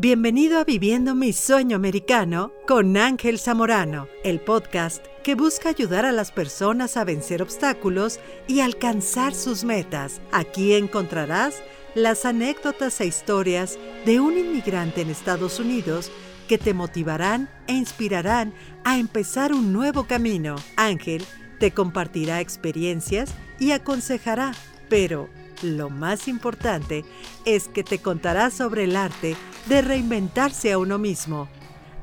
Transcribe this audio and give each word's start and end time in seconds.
Bienvenido 0.00 0.60
a 0.60 0.64
Viviendo 0.64 1.16
mi 1.16 1.32
Sueño 1.32 1.74
Americano 1.74 2.52
con 2.68 2.96
Ángel 2.96 3.40
Zamorano, 3.40 4.06
el 4.22 4.38
podcast 4.38 5.04
que 5.24 5.34
busca 5.34 5.70
ayudar 5.70 6.06
a 6.06 6.12
las 6.12 6.30
personas 6.30 6.96
a 6.96 7.02
vencer 7.02 7.42
obstáculos 7.42 8.20
y 8.46 8.60
alcanzar 8.60 9.34
sus 9.34 9.64
metas. 9.64 10.20
Aquí 10.30 10.74
encontrarás 10.74 11.56
las 11.96 12.26
anécdotas 12.26 13.00
e 13.00 13.06
historias 13.06 13.76
de 14.06 14.20
un 14.20 14.38
inmigrante 14.38 15.00
en 15.00 15.10
Estados 15.10 15.58
Unidos 15.58 16.12
que 16.46 16.58
te 16.58 16.74
motivarán 16.74 17.50
e 17.66 17.72
inspirarán 17.72 18.54
a 18.84 19.00
empezar 19.00 19.52
un 19.52 19.72
nuevo 19.72 20.04
camino. 20.04 20.54
Ángel 20.76 21.24
te 21.58 21.72
compartirá 21.72 22.40
experiencias 22.40 23.34
y 23.58 23.72
aconsejará, 23.72 24.52
pero 24.88 25.28
lo 25.62 25.90
más 25.90 26.28
importante 26.28 27.04
es 27.44 27.66
que 27.66 27.82
te 27.82 27.98
contará 27.98 28.50
sobre 28.50 28.84
el 28.84 28.94
arte 28.94 29.34
de 29.68 29.82
reinventarse 29.82 30.72
a 30.72 30.78
uno 30.78 30.98
mismo. 30.98 31.48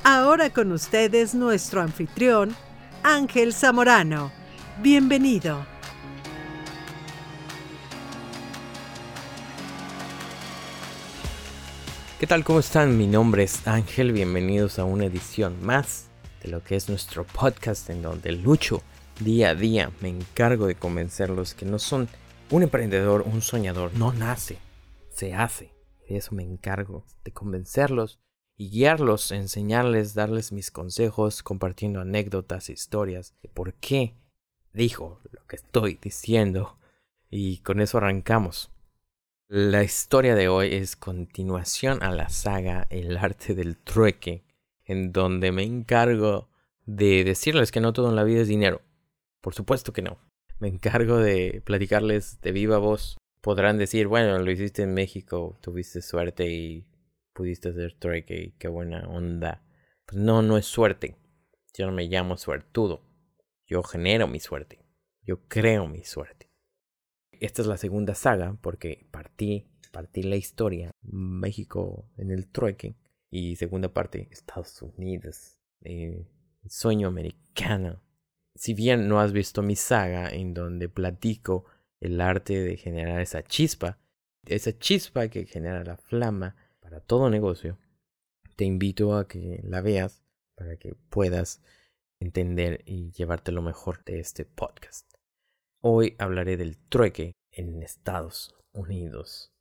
Ahora 0.03 0.51
con 0.51 0.71
ustedes 0.71 1.33
nuestro 1.33 1.81
anfitrión, 1.81 2.55
Ángel 3.01 3.53
Zamorano. 3.53 4.31
Bienvenido. 4.81 5.65
¿Qué 12.19 12.27
tal? 12.27 12.43
¿Cómo 12.43 12.59
están? 12.59 12.97
Mi 12.97 13.07
nombre 13.07 13.43
es 13.43 13.67
Ángel. 13.67 14.13
Bienvenidos 14.13 14.77
a 14.77 14.85
una 14.85 15.05
edición 15.05 15.57
más 15.63 16.05
de 16.43 16.49
lo 16.49 16.63
que 16.63 16.75
es 16.75 16.87
nuestro 16.87 17.25
podcast 17.25 17.89
en 17.89 18.03
donde 18.03 18.31
lucho 18.31 18.83
día 19.19 19.49
a 19.49 19.55
día. 19.55 19.91
Me 20.01 20.09
encargo 20.09 20.67
de 20.67 20.75
convencerlos 20.75 21.55
que 21.55 21.65
no 21.65 21.79
son 21.79 22.07
un 22.51 22.63
emprendedor, 22.63 23.23
un 23.23 23.41
soñador, 23.41 23.91
no 23.95 24.13
nace, 24.13 24.59
se 25.13 25.33
hace. 25.33 25.74
De 26.07 26.17
eso 26.17 26.35
me 26.35 26.43
encargo, 26.43 27.05
de 27.23 27.31
convencerlos 27.31 28.19
y 28.57 28.69
guiarlos, 28.69 29.31
enseñarles, 29.31 30.13
darles 30.13 30.51
mis 30.51 30.71
consejos, 30.71 31.43
compartiendo 31.43 32.01
anécdotas, 32.01 32.69
historias 32.69 33.33
de 33.41 33.49
por 33.49 33.73
qué 33.73 34.15
dijo 34.73 35.19
lo 35.31 35.45
que 35.47 35.55
estoy 35.57 35.99
diciendo. 36.01 36.77
Y 37.29 37.59
con 37.59 37.81
eso 37.81 37.97
arrancamos. 37.97 38.71
La 39.47 39.83
historia 39.83 40.35
de 40.35 40.47
hoy 40.47 40.73
es 40.73 40.95
continuación 40.95 42.01
a 42.01 42.11
la 42.11 42.29
saga 42.29 42.87
El 42.89 43.17
arte 43.17 43.53
del 43.53 43.77
trueque, 43.77 44.43
en 44.85 45.11
donde 45.11 45.51
me 45.51 45.63
encargo 45.63 46.49
de 46.85 47.23
decirles 47.23 47.71
que 47.71 47.81
no 47.81 47.93
todo 47.93 48.09
en 48.09 48.15
la 48.15 48.23
vida 48.23 48.41
es 48.41 48.47
dinero. 48.47 48.81
Por 49.41 49.53
supuesto 49.53 49.91
que 49.91 50.01
no 50.01 50.17
me 50.59 50.67
encargo 50.67 51.17
de 51.17 51.61
platicarles 51.65 52.39
de 52.41 52.51
viva 52.51 52.77
voz. 52.77 53.17
Podrán 53.45 53.77
decir, 53.77 54.07
bueno, 54.07 54.39
lo 54.39 54.49
hiciste 54.49 54.81
en 54.81 54.95
México, 54.95 55.59
tuviste 55.61 56.01
suerte 56.01 56.49
y 56.49 56.87
pudiste 57.31 57.69
hacer 57.69 57.93
trueque 57.93 58.55
qué 58.57 58.67
buena 58.67 59.07
onda. 59.07 59.63
Pues 60.07 60.19
no, 60.19 60.41
no 60.41 60.57
es 60.57 60.65
suerte. 60.65 61.15
Yo 61.77 61.85
no 61.85 61.91
me 61.91 62.07
llamo 62.07 62.37
suertudo. 62.37 63.03
Yo 63.67 63.83
genero 63.83 64.27
mi 64.27 64.39
suerte. 64.39 64.83
Yo 65.21 65.47
creo 65.47 65.87
mi 65.87 66.03
suerte. 66.03 66.49
Esta 67.33 67.61
es 67.61 67.67
la 67.67 67.77
segunda 67.77 68.15
saga 68.15 68.57
porque 68.63 69.07
partí, 69.11 69.69
partí 69.91 70.23
la 70.23 70.37
historia 70.37 70.89
México 71.03 72.11
en 72.17 72.31
el 72.31 72.47
trueque 72.51 72.95
y 73.29 73.57
segunda 73.57 73.93
parte 73.93 74.27
Estados 74.31 74.81
Unidos. 74.81 75.59
Eh, 75.81 76.27
sueño 76.67 77.07
americano 77.07 78.01
si 78.55 78.73
bien 78.73 79.07
no 79.07 79.19
has 79.19 79.33
visto 79.33 79.61
mi 79.61 79.75
saga 79.75 80.29
en 80.29 80.53
donde 80.53 80.87
platico 80.87 81.65
el 81.99 82.21
arte 82.21 82.59
de 82.61 82.77
generar 82.77 83.21
esa 83.21 83.43
chispa, 83.43 83.99
esa 84.45 84.77
chispa 84.77 85.27
que 85.27 85.45
genera 85.45 85.83
la 85.83 85.97
flama 85.97 86.55
para 86.79 86.99
todo 86.99 87.29
negocio, 87.29 87.77
te 88.55 88.65
invito 88.65 89.15
a 89.15 89.27
que 89.27 89.61
la 89.63 89.81
veas 89.81 90.23
para 90.55 90.77
que 90.77 90.95
puedas 91.09 91.61
entender 92.19 92.83
y 92.85 93.11
llevarte 93.11 93.51
lo 93.51 93.61
mejor 93.61 94.03
de 94.03 94.19
este 94.19 94.45
podcast. 94.45 95.11
Hoy 95.81 96.15
hablaré 96.19 96.57
del 96.57 96.77
trueque 96.77 97.33
en 97.51 97.81
Estados 97.83 98.55
Unidos. 98.71 99.51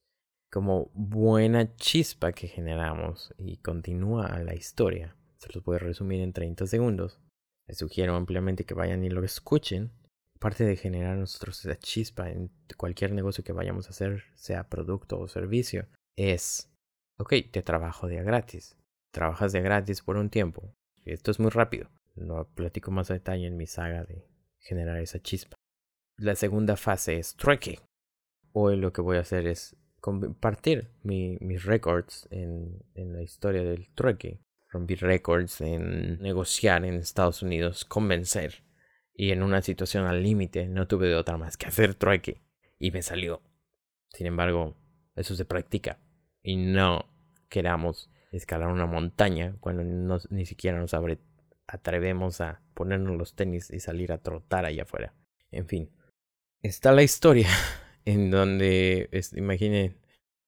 Como 0.50 0.90
buena 0.94 1.74
chispa 1.76 2.32
que 2.32 2.46
generamos 2.46 3.34
y 3.36 3.56
continúa 3.56 4.38
la 4.38 4.54
historia, 4.54 5.16
se 5.38 5.52
los 5.52 5.64
voy 5.64 5.76
a 5.76 5.80
resumir 5.80 6.20
en 6.20 6.32
30 6.32 6.66
segundos 6.66 7.20
les 7.66 7.78
sugiero 7.78 8.14
ampliamente 8.14 8.64
que 8.64 8.74
vayan 8.74 9.04
y 9.04 9.10
lo 9.10 9.24
escuchen. 9.24 9.90
Parte 10.44 10.64
de 10.64 10.76
generar 10.76 11.16
nosotros 11.16 11.64
esa 11.64 11.78
chispa 11.78 12.28
en 12.28 12.50
cualquier 12.76 13.12
negocio 13.12 13.42
que 13.42 13.54
vayamos 13.54 13.86
a 13.86 13.92
hacer, 13.92 14.24
sea 14.34 14.68
producto 14.68 15.18
o 15.18 15.26
servicio, 15.26 15.86
es, 16.16 16.70
ok, 17.16 17.32
te 17.50 17.62
trabajo 17.62 18.08
de 18.08 18.22
gratis. 18.22 18.76
Trabajas 19.10 19.52
de 19.52 19.62
gratis 19.62 20.02
por 20.02 20.18
un 20.18 20.28
tiempo. 20.28 20.74
Esto 21.06 21.30
es 21.30 21.40
muy 21.40 21.48
rápido. 21.48 21.88
Lo 22.14 22.46
platico 22.48 22.90
más 22.90 23.10
a 23.10 23.14
detalle 23.14 23.46
en 23.46 23.56
mi 23.56 23.66
saga 23.66 24.04
de 24.04 24.28
generar 24.58 24.98
esa 24.98 25.18
chispa. 25.18 25.56
La 26.18 26.34
segunda 26.34 26.76
fase 26.76 27.16
es 27.16 27.36
trueque. 27.36 27.80
Hoy 28.52 28.76
lo 28.76 28.92
que 28.92 29.00
voy 29.00 29.16
a 29.16 29.20
hacer 29.20 29.46
es 29.46 29.74
compartir 29.98 30.90
mis 31.04 31.64
records 31.64 32.28
en, 32.30 32.84
en 32.94 33.14
la 33.14 33.22
historia 33.22 33.62
del 33.62 33.88
trueque 33.94 34.40
rompí 34.74 34.96
récords 34.96 35.62
en 35.62 36.20
negociar 36.20 36.84
en 36.84 36.96
Estados 36.96 37.40
Unidos, 37.40 37.86
convencer. 37.86 38.62
Y 39.14 39.30
en 39.30 39.42
una 39.42 39.62
situación 39.62 40.06
al 40.06 40.22
límite 40.22 40.66
no 40.66 40.88
tuve 40.88 41.08
de 41.08 41.14
otra 41.14 41.36
más 41.36 41.56
que 41.56 41.66
hacer 41.66 41.94
trueque. 41.94 42.42
Y 42.78 42.90
me 42.90 43.02
salió. 43.02 43.42
Sin 44.10 44.26
embargo, 44.26 44.76
eso 45.14 45.34
se 45.34 45.44
practica. 45.44 45.98
Y 46.42 46.56
no 46.56 47.08
queramos 47.48 48.10
escalar 48.32 48.68
una 48.68 48.86
montaña 48.86 49.56
cuando 49.60 49.84
ni 50.30 50.46
siquiera 50.46 50.78
nos 50.78 50.94
atrevemos 51.66 52.40
a 52.40 52.60
ponernos 52.74 53.16
los 53.16 53.34
tenis 53.34 53.70
y 53.70 53.80
salir 53.80 54.12
a 54.12 54.18
trotar 54.18 54.64
allá 54.64 54.82
afuera. 54.82 55.14
En 55.50 55.68
fin, 55.68 55.90
está 56.62 56.92
la 56.92 57.02
historia 57.02 57.48
en 58.04 58.30
donde, 58.30 59.08
imaginen, 59.36 59.96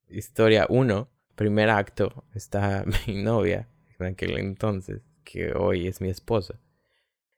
historia 0.09 0.67
1, 0.69 1.09
primer 1.37 1.71
acto, 1.71 2.25
está 2.35 2.85
mi 3.07 3.23
novia 3.23 3.69
en 3.99 4.07
aquel 4.07 4.39
entonces, 4.39 5.03
que 5.25 5.53
hoy 5.53 5.87
es 5.87 6.01
mi 6.01 6.09
esposa, 6.09 6.61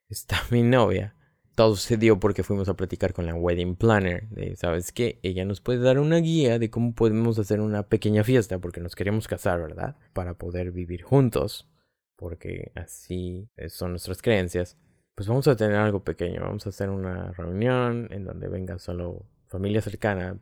está 0.09 0.41
mi 0.51 0.63
novia. 0.63 1.15
Todo 1.59 1.75
se 1.75 1.97
dio 1.97 2.21
porque 2.21 2.45
fuimos 2.45 2.69
a 2.69 2.75
platicar 2.75 3.13
con 3.13 3.27
la 3.27 3.35
wedding 3.35 3.75
planner. 3.75 4.29
De, 4.29 4.55
¿Sabes 4.55 4.93
qué? 4.93 5.19
Ella 5.25 5.45
nos 5.45 5.61
puede 5.61 5.81
dar 5.81 5.99
una 5.99 6.19
guía 6.19 6.61
de 6.61 6.71
cómo 6.71 6.95
podemos 6.95 7.37
hacer 7.41 7.61
una 7.61 7.83
pequeña 7.83 8.23
fiesta 8.23 8.61
porque 8.61 8.81
nos 8.81 8.95
queremos 8.95 9.27
casar, 9.27 9.61
¿verdad? 9.61 9.97
Para 10.13 10.35
poder 10.35 10.71
vivir 10.71 11.03
juntos. 11.03 11.69
Porque 12.15 12.71
así 12.77 13.49
son 13.71 13.91
nuestras 13.91 14.23
creencias. 14.23 14.77
Pues 15.17 15.27
vamos 15.27 15.49
a 15.49 15.57
tener 15.57 15.75
algo 15.75 16.05
pequeño. 16.05 16.43
Vamos 16.43 16.65
a 16.65 16.69
hacer 16.69 16.91
una 16.91 17.33
reunión 17.33 18.07
en 18.13 18.25
donde 18.25 18.47
venga 18.47 18.79
solo 18.79 19.27
familia 19.49 19.83
cercana, 19.83 20.39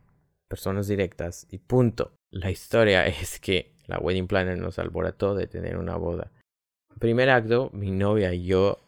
personas 0.48 0.86
directas 0.86 1.46
y 1.50 1.56
punto. 1.56 2.12
La 2.30 2.50
historia 2.50 3.06
es 3.06 3.40
que 3.40 3.74
la 3.86 3.98
wedding 3.98 4.26
planner 4.26 4.58
nos 4.58 4.78
alborotó 4.78 5.34
de 5.34 5.46
tener 5.46 5.78
una 5.78 5.96
boda. 5.96 6.30
Primer 6.98 7.30
acto, 7.30 7.70
mi 7.72 7.90
novia 7.90 8.34
y 8.34 8.44
yo 8.44 8.85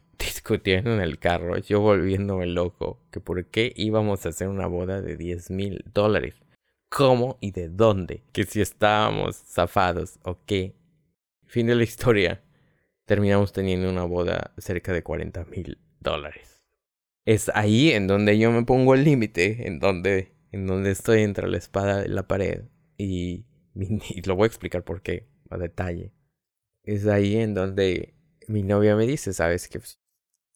discutiendo 0.48 0.94
en 0.94 1.00
el 1.00 1.18
carro, 1.18 1.58
yo 1.58 1.80
volviéndome 1.80 2.46
loco, 2.46 3.00
que 3.10 3.20
por 3.20 3.44
qué 3.46 3.72
íbamos 3.76 4.24
a 4.24 4.30
hacer 4.30 4.48
una 4.48 4.66
boda 4.66 5.02
de 5.02 5.16
10 5.16 5.50
mil 5.50 5.84
dólares. 5.92 6.34
¿Cómo 6.88 7.36
y 7.40 7.50
de 7.50 7.68
dónde? 7.68 8.22
Que 8.32 8.44
si 8.44 8.62
estábamos 8.62 9.36
zafados 9.36 10.18
o 10.22 10.38
qué. 10.46 10.74
Fin 11.46 11.66
de 11.66 11.74
la 11.74 11.82
historia. 11.82 12.42
Terminamos 13.04 13.52
teniendo 13.52 13.90
una 13.90 14.04
boda 14.04 14.52
cerca 14.56 14.94
de 14.94 15.02
40 15.02 15.44
mil 15.46 15.78
dólares. 16.00 16.62
Es 17.26 17.50
ahí 17.54 17.90
en 17.90 18.06
donde 18.06 18.38
yo 18.38 18.50
me 18.50 18.64
pongo 18.64 18.94
el 18.94 19.04
límite, 19.04 19.66
en 19.66 19.80
donde, 19.80 20.32
en 20.50 20.66
donde 20.66 20.92
estoy 20.92 21.22
entre 21.22 21.46
la 21.48 21.58
espada 21.58 22.06
y 22.06 22.08
la 22.08 22.26
pared. 22.26 22.64
Y 22.96 23.44
y 23.74 24.22
lo 24.22 24.34
voy 24.34 24.44
a 24.44 24.46
explicar 24.46 24.82
por 24.82 25.02
qué 25.02 25.28
a 25.50 25.58
detalle. 25.58 26.12
Es 26.84 27.06
ahí 27.06 27.36
en 27.36 27.52
donde 27.52 28.14
mi 28.46 28.62
novia 28.62 28.96
me 28.96 29.06
dice, 29.06 29.34
sabes 29.34 29.68
que 29.68 29.78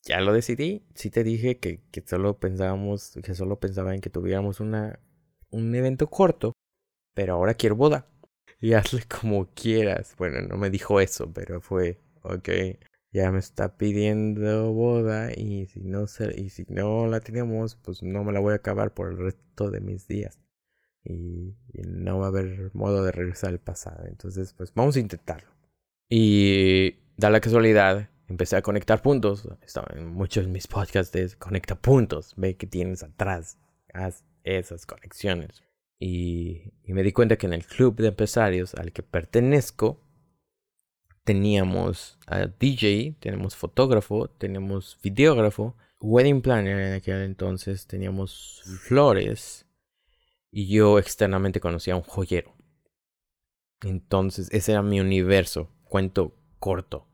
ya 0.04 0.20
lo 0.20 0.32
decidí, 0.32 0.84
sí 0.94 1.10
te 1.10 1.24
dije 1.24 1.58
que, 1.58 1.82
solo 2.06 2.38
pensábamos, 2.38 3.18
que 3.22 3.34
solo 3.34 3.60
pensaba 3.60 3.94
en 3.94 4.00
que 4.00 4.10
tuviéramos 4.10 4.60
una, 4.60 5.00
un 5.50 5.74
evento 5.74 6.08
corto, 6.08 6.52
pero 7.14 7.34
ahora 7.34 7.54
quiero 7.54 7.76
boda. 7.76 8.08
Y 8.60 8.74
hazle 8.74 9.02
como 9.08 9.52
quieras. 9.54 10.14
Bueno, 10.16 10.40
no 10.42 10.56
me 10.56 10.70
dijo 10.70 11.00
eso, 11.00 11.32
pero 11.32 11.60
fue, 11.60 11.98
ok, 12.22 12.48
ya 13.12 13.32
me 13.32 13.40
está 13.40 13.76
pidiendo 13.76 14.72
boda 14.72 15.32
y 15.36 15.66
si 15.66 15.80
no 15.80 16.06
se, 16.06 16.40
y 16.40 16.50
si 16.50 16.64
no 16.68 17.08
la 17.08 17.20
tenemos, 17.20 17.76
pues 17.76 18.04
no 18.04 18.22
me 18.22 18.32
la 18.32 18.40
voy 18.40 18.52
a 18.52 18.56
acabar 18.56 18.94
por 18.94 19.10
el 19.10 19.18
resto 19.18 19.70
de 19.70 19.80
mis 19.80 20.06
días 20.06 20.42
y, 21.04 21.56
no 21.86 22.18
va 22.18 22.26
a 22.26 22.28
haber 22.28 22.70
modo 22.74 23.04
de 23.04 23.12
regresar 23.12 23.50
al 23.50 23.60
pasado. 23.60 24.06
Entonces, 24.06 24.54
pues 24.54 24.72
vamos 24.74 24.96
a 24.96 25.00
intentarlo. 25.00 25.50
Y 26.08 26.96
da 27.16 27.30
la 27.30 27.40
casualidad, 27.40 28.10
empecé 28.32 28.56
a 28.56 28.62
conectar 28.62 29.02
puntos. 29.02 29.48
Estaba 29.62 29.88
en 29.94 30.08
muchos 30.08 30.46
de 30.46 30.50
mis 30.50 30.66
podcasts 30.66 31.36
conecta 31.36 31.74
puntos. 31.74 32.32
Ve 32.36 32.56
que 32.56 32.66
tienes 32.66 33.02
atrás. 33.02 33.58
Haz 33.92 34.24
esas 34.42 34.86
conexiones. 34.86 35.62
Y, 35.98 36.72
y 36.82 36.92
me 36.92 37.02
di 37.02 37.12
cuenta 37.12 37.36
que 37.36 37.46
en 37.46 37.52
el 37.52 37.64
club 37.64 37.96
de 37.96 38.08
empresarios 38.08 38.74
al 38.74 38.92
que 38.92 39.02
pertenezco, 39.02 40.00
teníamos 41.24 42.18
a 42.26 42.46
DJ, 42.46 43.16
tenemos 43.20 43.54
fotógrafo, 43.54 44.28
tenemos 44.28 44.98
videógrafo, 45.02 45.76
wedding 46.00 46.42
planner 46.42 46.78
en 46.80 46.94
aquel 46.94 47.22
entonces, 47.22 47.86
teníamos 47.86 48.62
flores 48.82 49.66
y 50.50 50.66
yo 50.66 50.98
externamente 50.98 51.60
conocía 51.60 51.94
a 51.94 51.98
un 51.98 52.02
joyero. 52.02 52.52
Entonces 53.82 54.48
ese 54.50 54.72
era 54.72 54.82
mi 54.82 54.98
universo, 54.98 55.70
cuento 55.84 56.34
corto. 56.58 57.11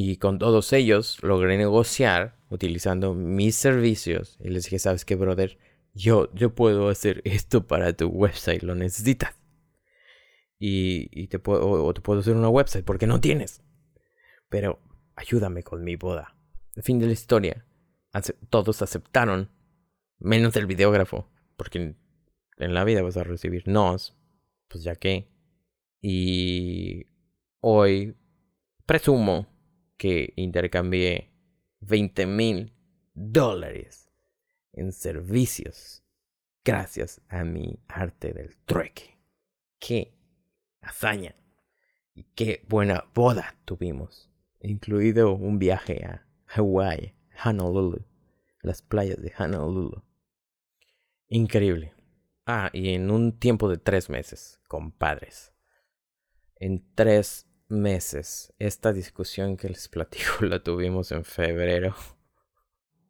Y 0.00 0.18
con 0.18 0.38
todos 0.38 0.72
ellos 0.72 1.20
logré 1.24 1.58
negociar 1.58 2.38
utilizando 2.50 3.14
mis 3.14 3.56
servicios. 3.56 4.38
Y 4.38 4.50
les 4.50 4.62
dije, 4.62 4.78
¿sabes 4.78 5.04
qué, 5.04 5.16
brother? 5.16 5.58
Yo, 5.92 6.32
yo 6.34 6.54
puedo 6.54 6.88
hacer 6.88 7.20
esto 7.24 7.66
para 7.66 7.92
tu 7.94 8.06
website, 8.06 8.62
lo 8.62 8.76
necesitas. 8.76 9.34
Y, 10.56 11.08
y 11.10 11.26
te 11.26 11.40
puedo, 11.40 11.68
o 11.68 11.92
te 11.94 12.00
puedo 12.00 12.20
hacer 12.20 12.36
una 12.36 12.48
website 12.48 12.84
porque 12.84 13.08
no 13.08 13.20
tienes. 13.20 13.60
Pero 14.48 14.78
ayúdame 15.16 15.64
con 15.64 15.82
mi 15.82 15.96
boda. 15.96 16.36
Fin 16.80 17.00
de 17.00 17.06
la 17.06 17.12
historia. 17.12 17.66
Todos 18.50 18.82
aceptaron, 18.82 19.50
menos 20.20 20.54
el 20.54 20.66
videógrafo, 20.66 21.28
porque 21.56 21.96
en 22.56 22.74
la 22.74 22.84
vida 22.84 23.02
vas 23.02 23.16
a 23.16 23.24
recibir 23.24 23.66
nos, 23.66 24.16
pues 24.68 24.84
ya 24.84 24.94
que. 24.94 25.28
Y 26.00 27.08
hoy 27.58 28.16
presumo 28.86 29.57
que 29.98 30.32
intercambié 30.36 31.30
20 31.80 32.26
mil 32.26 32.72
dólares 33.14 34.10
en 34.72 34.92
servicios 34.92 36.02
gracias 36.64 37.20
a 37.28 37.44
mi 37.44 37.78
arte 37.88 38.32
del 38.32 38.56
trueque. 38.64 39.18
¡Qué 39.78 40.14
hazaña! 40.80 41.34
Y 42.14 42.24
qué 42.34 42.64
buena 42.68 43.04
boda 43.14 43.56
tuvimos, 43.64 44.30
incluido 44.60 45.32
un 45.32 45.58
viaje 45.58 46.04
a 46.04 46.26
Hawái, 46.46 47.14
Honolulu, 47.44 48.04
las 48.62 48.82
playas 48.82 49.20
de 49.22 49.32
Honolulu. 49.38 50.02
Increíble. 51.28 51.94
Ah, 52.46 52.70
y 52.72 52.94
en 52.94 53.10
un 53.10 53.38
tiempo 53.38 53.68
de 53.68 53.78
tres 53.78 54.10
meses, 54.10 54.60
compadres. 54.68 55.52
En 56.56 56.84
tres 56.94 57.47
meses. 57.68 58.52
Esta 58.58 58.92
discusión 58.92 59.56
que 59.56 59.68
les 59.68 59.88
platico 59.88 60.44
la 60.44 60.62
tuvimos 60.62 61.12
en 61.12 61.24
febrero. 61.24 61.94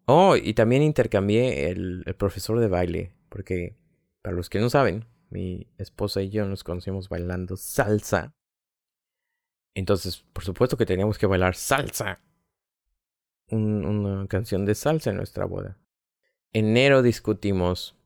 Oh, 0.06 0.36
y 0.36 0.54
también 0.54 0.82
intercambié 0.82 1.70
el, 1.70 2.02
el, 2.06 2.14
profesor 2.14 2.58
de 2.60 2.68
baile, 2.68 3.12
porque 3.28 3.76
para 4.22 4.34
los 4.34 4.48
que 4.48 4.58
no 4.58 4.70
saben, 4.70 5.04
mi 5.28 5.66
esposa 5.76 6.22
y 6.22 6.30
yo 6.30 6.46
nos 6.46 6.64
conocimos 6.64 7.08
bailando 7.08 7.56
salsa. 7.56 8.34
Entonces, 9.74 10.24
por 10.32 10.44
supuesto 10.44 10.76
que 10.76 10.86
teníamos 10.86 11.18
que 11.18 11.26
bailar 11.26 11.54
salsa. 11.54 12.20
una 13.50 14.26
canción 14.28 14.64
de 14.64 14.74
salsa 14.74 15.10
en 15.10 15.16
nuestra 15.16 15.44
boda. 15.44 15.78
Enero 16.52 17.02
discutimos. 17.02 17.96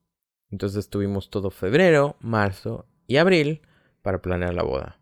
Entonces 0.50 0.90
tuvimos 0.90 1.30
todo 1.30 1.50
febrero, 1.50 2.16
marzo 2.20 2.86
y 3.06 3.16
abril 3.16 3.62
para 4.02 4.20
planear 4.20 4.52
la 4.52 4.64
boda. 4.64 5.01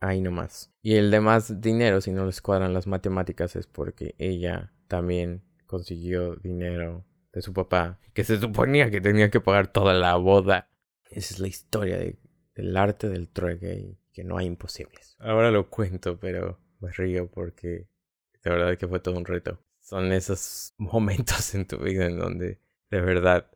Ahí 0.00 0.20
nomás. 0.20 0.72
Y 0.82 0.94
el 0.94 1.10
demás 1.10 1.60
dinero, 1.60 2.00
si 2.00 2.10
no 2.10 2.24
les 2.24 2.40
cuadran 2.40 2.72
las 2.72 2.86
matemáticas, 2.86 3.54
es 3.56 3.66
porque 3.66 4.14
ella 4.18 4.72
también 4.88 5.42
consiguió 5.66 6.36
dinero 6.36 7.04
de 7.32 7.42
su 7.42 7.52
papá, 7.52 8.00
que 8.12 8.24
se 8.24 8.40
suponía 8.40 8.90
que 8.90 9.00
tenía 9.00 9.30
que 9.30 9.40
pagar 9.40 9.68
toda 9.72 9.94
la 9.94 10.16
boda. 10.16 10.68
Esa 11.10 11.34
es 11.34 11.40
la 11.40 11.48
historia 11.48 11.98
del 12.54 12.76
arte 12.76 13.08
del 13.08 13.28
trueque 13.28 13.74
y 13.74 13.98
que 14.12 14.24
no 14.24 14.38
hay 14.38 14.46
imposibles. 14.46 15.16
Ahora 15.20 15.50
lo 15.50 15.68
cuento, 15.68 16.18
pero 16.18 16.58
me 16.80 16.90
río 16.90 17.30
porque 17.30 17.86
de 18.42 18.50
verdad 18.50 18.76
que 18.78 18.88
fue 18.88 19.00
todo 19.00 19.16
un 19.16 19.24
reto. 19.24 19.62
Son 19.80 20.12
esos 20.12 20.74
momentos 20.78 21.54
en 21.54 21.66
tu 21.66 21.78
vida 21.78 22.06
en 22.06 22.18
donde 22.18 22.58
de 22.90 23.00
verdad 23.00 23.50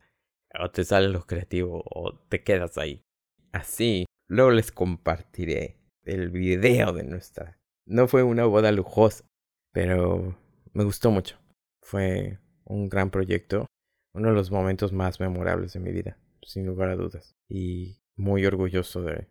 o 0.60 0.70
te 0.70 0.84
sale 0.84 1.08
lo 1.08 1.26
creativo 1.26 1.82
o 1.84 2.14
te 2.28 2.42
quedas 2.44 2.78
ahí. 2.78 3.04
Así, 3.50 4.06
luego 4.28 4.50
les 4.50 4.70
compartiré 4.70 5.78
el 6.04 6.30
video 6.30 6.92
de 6.92 7.04
nuestra. 7.04 7.58
No 7.86 8.08
fue 8.08 8.22
una 8.22 8.44
boda 8.44 8.72
lujosa, 8.72 9.24
pero 9.72 10.36
me 10.72 10.84
gustó 10.84 11.10
mucho. 11.10 11.36
Fue 11.82 12.38
un 12.64 12.88
gran 12.88 13.10
proyecto, 13.10 13.66
uno 14.14 14.28
de 14.28 14.34
los 14.34 14.50
momentos 14.50 14.92
más 14.92 15.20
memorables 15.20 15.72
de 15.72 15.80
mi 15.80 15.92
vida, 15.92 16.18
sin 16.42 16.66
lugar 16.66 16.90
a 16.90 16.96
dudas. 16.96 17.34
Y 17.48 18.00
muy 18.16 18.46
orgulloso 18.46 19.02
de, 19.02 19.28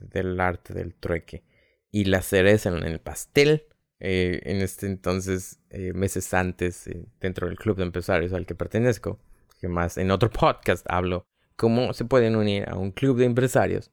del 0.00 0.40
arte 0.40 0.74
del 0.74 0.94
trueque. 0.94 1.44
Y 1.90 2.04
la 2.04 2.22
cereza 2.22 2.70
en 2.70 2.84
el 2.84 3.00
pastel, 3.00 3.66
eh, 4.00 4.40
en 4.44 4.56
este 4.56 4.86
entonces, 4.86 5.60
eh, 5.70 5.92
meses 5.92 6.34
antes, 6.34 6.86
eh, 6.88 7.06
dentro 7.20 7.46
del 7.46 7.56
club 7.56 7.76
de 7.76 7.84
empresarios 7.84 8.32
al 8.32 8.46
que 8.46 8.54
pertenezco, 8.54 9.20
que 9.60 9.68
más 9.68 9.96
en 9.96 10.10
otro 10.10 10.30
podcast 10.30 10.84
hablo 10.88 11.26
cómo 11.56 11.92
se 11.92 12.04
pueden 12.04 12.36
unir 12.36 12.68
a 12.68 12.76
un 12.76 12.90
club 12.90 13.18
de 13.18 13.26
empresarios 13.26 13.92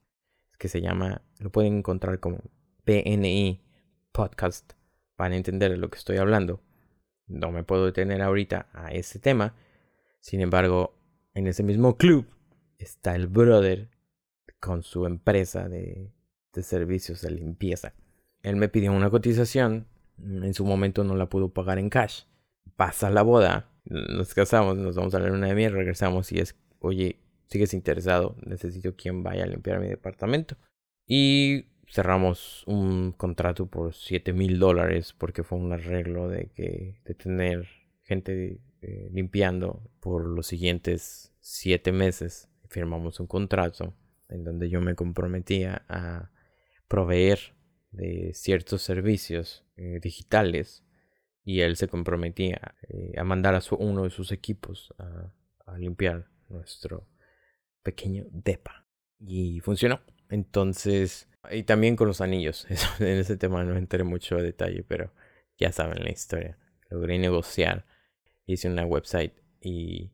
que 0.58 0.68
se 0.68 0.80
llama, 0.80 1.22
lo 1.42 1.50
pueden 1.50 1.78
encontrar 1.78 2.20
como 2.20 2.38
PNI 2.84 3.60
Podcast 4.12 4.72
para 5.16 5.36
entender 5.36 5.70
de 5.70 5.76
lo 5.76 5.90
que 5.90 5.98
estoy 5.98 6.16
hablando. 6.18 6.60
No 7.26 7.50
me 7.50 7.64
puedo 7.64 7.86
detener 7.86 8.22
ahorita 8.22 8.68
a 8.72 8.92
ese 8.92 9.18
tema. 9.18 9.54
Sin 10.20 10.40
embargo, 10.40 10.94
en 11.34 11.46
ese 11.46 11.62
mismo 11.62 11.96
club 11.96 12.26
está 12.78 13.14
el 13.16 13.26
brother 13.26 13.88
con 14.60 14.82
su 14.82 15.06
empresa 15.06 15.68
de, 15.68 16.12
de 16.52 16.62
servicios 16.62 17.22
de 17.22 17.30
limpieza. 17.30 17.94
Él 18.42 18.56
me 18.56 18.68
pidió 18.68 18.92
una 18.92 19.10
cotización. 19.10 19.86
En 20.18 20.54
su 20.54 20.64
momento 20.64 21.04
no 21.04 21.16
la 21.16 21.28
pudo 21.28 21.52
pagar 21.52 21.78
en 21.78 21.90
cash. 21.90 22.24
Pasa 22.76 23.10
la 23.10 23.22
boda. 23.22 23.70
Nos 23.84 24.34
casamos, 24.34 24.76
nos 24.76 24.94
vamos 24.94 25.14
a 25.14 25.18
la 25.18 25.28
luna 25.28 25.48
de 25.48 25.54
miel, 25.54 25.72
regresamos 25.72 26.30
y 26.30 26.38
es, 26.38 26.54
oye, 26.78 27.18
sigues 27.48 27.74
interesado, 27.74 28.36
necesito 28.46 28.94
quien 28.94 29.22
vaya 29.22 29.42
a 29.42 29.46
limpiar 29.46 29.80
mi 29.80 29.88
departamento. 29.88 30.56
Y 31.06 31.66
cerramos 31.88 32.64
un 32.66 33.12
contrato 33.12 33.66
por 33.66 33.94
7 33.94 34.32
mil 34.32 34.58
dólares 34.58 35.14
porque 35.16 35.42
fue 35.42 35.58
un 35.58 35.72
arreglo 35.72 36.28
de 36.28 36.50
que 36.50 37.00
de 37.04 37.14
tener 37.14 37.68
gente 38.02 38.60
eh, 38.80 39.10
limpiando 39.12 39.90
por 40.00 40.26
los 40.26 40.46
siguientes 40.46 41.34
7 41.40 41.92
meses. 41.92 42.48
Firmamos 42.68 43.20
un 43.20 43.26
contrato 43.26 43.94
en 44.28 44.44
donde 44.44 44.70
yo 44.70 44.80
me 44.80 44.94
comprometía 44.94 45.84
a 45.88 46.30
proveer 46.88 47.54
de 47.90 48.32
ciertos 48.32 48.82
servicios 48.82 49.66
eh, 49.76 50.00
digitales 50.02 50.84
y 51.44 51.60
él 51.60 51.76
se 51.76 51.88
comprometía 51.88 52.74
eh, 52.88 53.12
a 53.18 53.24
mandar 53.24 53.54
a 53.54 53.60
su, 53.60 53.74
uno 53.76 54.04
de 54.04 54.10
sus 54.10 54.32
equipos 54.32 54.94
a, 54.98 55.32
a 55.66 55.78
limpiar 55.78 56.28
nuestro 56.48 57.06
pequeño 57.82 58.26
depa. 58.30 58.86
Y 59.18 59.60
funcionó. 59.60 60.00
Entonces, 60.32 61.28
y 61.50 61.64
también 61.64 61.94
con 61.94 62.08
los 62.08 62.22
anillos. 62.22 62.66
en 63.00 63.18
ese 63.18 63.36
tema 63.36 63.64
no 63.64 63.76
entré 63.76 64.02
mucho 64.02 64.36
a 64.36 64.42
detalle, 64.42 64.82
pero 64.82 65.12
ya 65.58 65.72
saben 65.72 66.02
la 66.02 66.10
historia. 66.10 66.58
Logré 66.88 67.18
negociar, 67.18 67.86
hice 68.46 68.70
una 68.70 68.86
website 68.86 69.34
y 69.60 70.10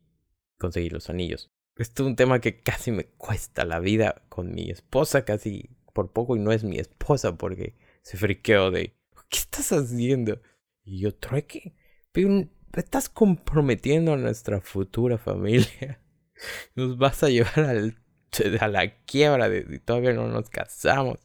conseguí 0.57 0.89
los 0.89 1.09
anillos. 1.09 1.49
Esto 1.77 2.03
es 2.03 2.07
un 2.07 2.17
tema 2.17 2.41
que 2.41 2.59
casi 2.59 2.91
me 2.91 3.05
cuesta 3.05 3.63
la 3.63 3.79
vida 3.79 4.23
con 4.27 4.53
mi 4.53 4.69
esposa, 4.69 5.23
casi 5.23 5.69
por 5.93 6.11
poco 6.11 6.35
y 6.35 6.39
no 6.39 6.51
es 6.51 6.65
mi 6.65 6.79
esposa 6.79 7.37
porque 7.37 7.77
se 8.01 8.17
friqueó 8.17 8.71
de 8.71 8.97
¿qué 9.29 9.37
estás 9.37 9.71
haciendo? 9.71 10.41
Y 10.83 10.99
yo, 10.99 11.15
trueque, 11.15 11.77
pero 12.11 12.45
estás 12.73 13.07
comprometiendo 13.07 14.11
a 14.11 14.17
nuestra 14.17 14.59
futura 14.59 15.17
familia. 15.17 16.01
Nos 16.75 16.97
vas 16.97 17.23
a 17.23 17.29
llevar 17.29 17.61
al, 17.61 17.95
a 18.59 18.67
la 18.67 18.95
quiebra 19.05 19.49
de 19.49 19.79
todavía 19.79 20.13
no 20.13 20.27
nos 20.27 20.49
casamos. 20.49 21.19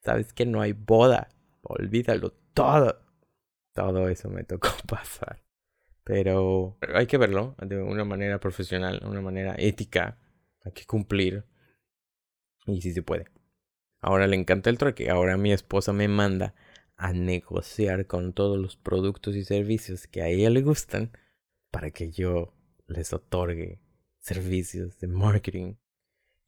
Sabes 0.00 0.32
que 0.32 0.46
no 0.46 0.60
hay 0.60 0.72
boda. 0.72 1.28
Olvídalo 1.62 2.32
todo. 2.54 3.00
Todo 3.74 4.08
eso 4.08 4.28
me 4.28 4.44
tocó 4.44 4.70
pasar. 4.88 5.42
Pero 6.04 6.78
hay 6.94 7.06
que 7.06 7.18
verlo 7.18 7.54
de 7.60 7.82
una 7.82 8.04
manera 8.04 8.40
profesional, 8.40 9.00
de 9.00 9.06
una 9.06 9.20
manera 9.20 9.54
ética. 9.58 10.18
Hay 10.64 10.72
que 10.72 10.86
cumplir. 10.86 11.44
Y 12.66 12.80
si 12.80 12.92
se 12.92 13.02
puede. 13.02 13.26
Ahora 14.00 14.26
le 14.26 14.36
encanta 14.36 14.70
el 14.70 14.78
trueque. 14.78 15.10
Ahora 15.10 15.36
mi 15.36 15.52
esposa 15.52 15.92
me 15.92 16.08
manda 16.08 16.54
a 16.96 17.12
negociar 17.12 18.06
con 18.06 18.32
todos 18.32 18.58
los 18.58 18.76
productos 18.76 19.36
y 19.36 19.44
servicios 19.44 20.06
que 20.06 20.22
a 20.22 20.28
ella 20.28 20.50
le 20.50 20.62
gustan 20.62 21.12
para 21.70 21.90
que 21.90 22.10
yo 22.10 22.54
les 22.86 23.12
otorgue 23.12 23.80
servicios 24.18 24.98
de 24.98 25.06
marketing 25.06 25.74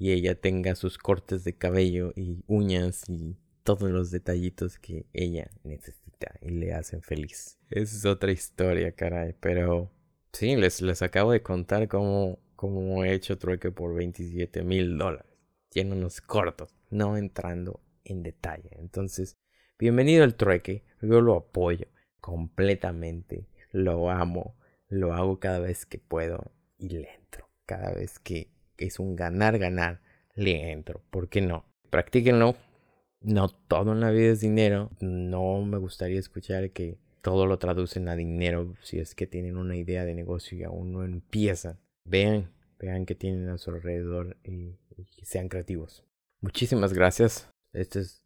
y 0.00 0.12
ella 0.12 0.34
tenga 0.34 0.74
sus 0.76 0.96
cortes 0.96 1.44
de 1.44 1.52
cabello 1.52 2.14
y 2.16 2.42
uñas 2.46 3.04
y 3.06 3.36
todos 3.62 3.90
los 3.90 4.10
detallitos 4.10 4.78
que 4.78 5.04
ella 5.12 5.50
necesita 5.62 6.34
y 6.40 6.52
le 6.52 6.72
hacen 6.72 7.02
feliz. 7.02 7.58
Esa 7.68 7.96
es 7.96 8.06
otra 8.06 8.32
historia, 8.32 8.92
caray, 8.92 9.36
pero 9.38 9.92
sí, 10.32 10.56
les, 10.56 10.80
les 10.80 11.02
acabo 11.02 11.32
de 11.32 11.42
contar 11.42 11.86
cómo, 11.86 12.38
cómo 12.56 13.04
he 13.04 13.12
hecho 13.12 13.36
trueque 13.36 13.70
por 13.70 13.94
27 13.94 14.62
mil 14.62 14.96
dólares. 14.96 15.30
Unos 15.76 16.22
cortos, 16.22 16.74
no 16.88 17.18
entrando 17.18 17.80
en 18.02 18.22
detalle. 18.22 18.70
Entonces, 18.78 19.36
bienvenido 19.78 20.24
al 20.24 20.34
trueque. 20.34 20.82
Yo 21.02 21.20
lo 21.20 21.36
apoyo 21.36 21.86
completamente. 22.20 23.46
Lo 23.70 24.10
amo. 24.10 24.56
Lo 24.88 25.12
hago 25.12 25.38
cada 25.38 25.60
vez 25.60 25.84
que 25.84 25.98
puedo 25.98 26.50
y 26.78 26.88
le 26.88 27.14
entro. 27.14 27.48
Cada 27.66 27.92
vez 27.92 28.18
que 28.18 28.50
es 28.80 28.98
un 28.98 29.16
ganar, 29.16 29.58
ganar, 29.58 30.00
le 30.34 30.72
entro. 30.72 31.02
¿Por 31.10 31.28
qué 31.28 31.40
no? 31.40 31.64
Practíquenlo. 31.90 32.56
No 33.20 33.48
todo 33.48 33.92
en 33.92 34.00
la 34.00 34.10
vida 34.10 34.32
es 34.32 34.40
dinero. 34.40 34.90
No 35.00 35.62
me 35.62 35.78
gustaría 35.78 36.18
escuchar 36.18 36.70
que 36.70 36.98
todo 37.22 37.46
lo 37.46 37.58
traducen 37.58 38.08
a 38.08 38.16
dinero 38.16 38.74
si 38.82 38.98
es 38.98 39.14
que 39.14 39.26
tienen 39.26 39.56
una 39.56 39.76
idea 39.76 40.04
de 40.04 40.14
negocio 40.14 40.56
y 40.56 40.64
aún 40.64 40.92
no 40.92 41.04
empiezan. 41.04 41.78
Vean, 42.04 42.50
vean 42.78 43.04
que 43.04 43.14
tienen 43.14 43.48
a 43.50 43.58
su 43.58 43.70
alrededor 43.70 44.38
y 44.42 44.78
sean 45.22 45.48
creativos. 45.48 46.04
Muchísimas 46.40 46.94
gracias. 46.94 47.50
Esta 47.72 48.00
es 48.00 48.22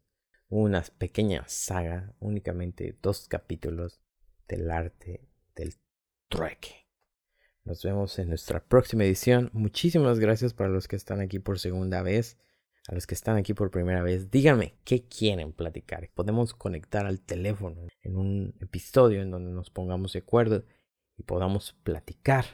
una 0.47 0.81
pequeña 0.97 1.43
saga, 1.47 2.13
únicamente 2.19 2.97
dos 3.01 3.27
capítulos 3.27 3.99
del 4.47 4.71
arte 4.71 5.27
del 5.55 5.73
trueque. 6.29 6.84
Nos 7.65 7.81
vemos 7.83 8.19
en 8.19 8.29
nuestra 8.29 8.63
próxima 8.63 9.05
edición. 9.05 9.49
Muchísimas 9.51 10.19
gracias 10.19 10.53
para 10.53 10.69
los 10.69 10.87
que 10.87 10.95
están 10.95 11.19
aquí 11.19 11.39
por 11.39 11.57
segunda 11.57 12.03
vez. 12.03 12.37
A 12.87 12.93
los 12.93 13.07
que 13.07 13.15
están 13.15 13.37
aquí 13.37 13.55
por 13.55 13.71
primera 13.71 14.03
vez, 14.03 14.29
díganme 14.29 14.75
qué 14.83 15.07
quieren 15.07 15.51
platicar. 15.51 16.07
Podemos 16.13 16.53
conectar 16.53 17.07
al 17.07 17.21
teléfono 17.21 17.87
en 18.03 18.17
un 18.17 18.53
episodio 18.61 19.23
en 19.23 19.31
donde 19.31 19.51
nos 19.51 19.71
pongamos 19.71 20.13
de 20.13 20.19
acuerdo 20.19 20.63
y 21.17 21.23
podamos 21.23 21.73
platicar 21.81 22.45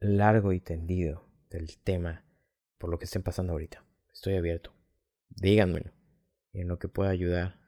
largo 0.00 0.52
y 0.52 0.58
tendido 0.58 1.24
del 1.48 1.78
tema 1.78 2.24
por 2.78 2.90
lo 2.90 2.98
que 2.98 3.04
estén 3.04 3.22
pasando 3.22 3.52
ahorita. 3.52 3.84
Estoy 4.12 4.34
abierto. 4.34 4.74
Díganmelo. 5.28 5.92
Y 6.52 6.62
en 6.62 6.68
lo 6.68 6.80
que 6.80 6.88
pueda 6.88 7.10
ayudar, 7.10 7.60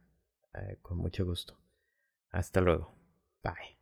eh, 0.55 0.79
con 0.83 0.99
mucho 0.99 1.25
gusto. 1.25 1.57
Hasta 2.31 2.61
luego. 2.61 2.93
Bye. 3.45 3.75